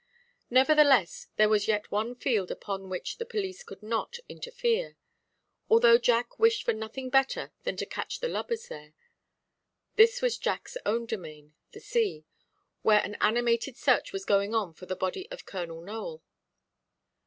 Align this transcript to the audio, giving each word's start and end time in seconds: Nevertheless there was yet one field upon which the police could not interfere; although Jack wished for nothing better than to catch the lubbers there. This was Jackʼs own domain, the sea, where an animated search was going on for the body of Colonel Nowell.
Nevertheless 0.49 1.27
there 1.35 1.47
was 1.47 1.67
yet 1.67 1.91
one 1.91 2.15
field 2.15 2.49
upon 2.49 2.89
which 2.89 3.19
the 3.19 3.23
police 3.23 3.61
could 3.63 3.83
not 3.83 4.17
interfere; 4.27 4.97
although 5.69 5.99
Jack 5.99 6.39
wished 6.39 6.63
for 6.63 6.73
nothing 6.73 7.11
better 7.11 7.51
than 7.65 7.77
to 7.77 7.85
catch 7.85 8.19
the 8.19 8.27
lubbers 8.27 8.67
there. 8.67 8.95
This 9.97 10.19
was 10.19 10.39
Jackʼs 10.39 10.77
own 10.87 11.05
domain, 11.05 11.53
the 11.71 11.79
sea, 11.79 12.25
where 12.81 13.01
an 13.03 13.13
animated 13.21 13.77
search 13.77 14.11
was 14.11 14.25
going 14.25 14.55
on 14.55 14.73
for 14.73 14.87
the 14.87 14.95
body 14.95 15.29
of 15.29 15.45
Colonel 15.45 15.81
Nowell. 15.81 16.23